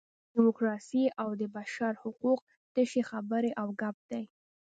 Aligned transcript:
ډیموکراسي 0.33 1.03
او 1.21 1.29
د 1.41 1.43
بشر 1.55 1.93
حقوق 2.03 2.39
تشې 2.73 3.01
خبرې 3.11 3.51
او 3.61 3.67
ګپ 3.81 3.97
دي. 4.11 4.23